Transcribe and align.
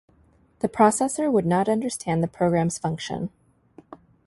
The 0.61 0.67
processor 0.67 1.31
would 1.31 1.45
not 1.45 1.69
understand 1.69 2.23
the 2.23 2.27
program's 2.27 2.79
function. 2.79 3.29